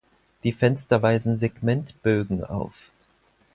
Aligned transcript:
Die 0.43 0.51
Fenster 0.51 1.03
weisen 1.03 1.37
Segmentbögen 1.37 2.43
auf. 2.43 2.89